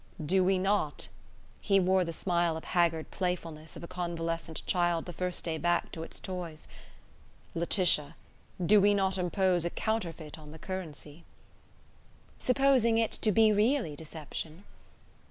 [0.25, 1.09] Do we not,"
[1.61, 5.91] he wore the smile of haggard playfulness of a convalescent child the first day back
[5.91, 6.67] to its toys,
[7.53, 8.15] "Laetitia,
[8.65, 11.23] do we not impose a counterfeit on the currency?"
[12.39, 14.63] "Supposing it to be really deception."